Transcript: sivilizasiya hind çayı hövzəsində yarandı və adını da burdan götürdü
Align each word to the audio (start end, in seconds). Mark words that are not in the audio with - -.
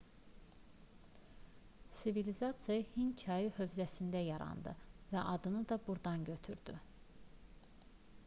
sivilizasiya 1.97 2.85
hind 2.93 3.19
çayı 3.25 3.51
hövzəsində 3.59 4.21
yarandı 4.29 4.73
və 5.13 5.23
adını 5.35 5.61
da 5.73 5.77
burdan 5.91 6.23
götürdü 6.31 6.79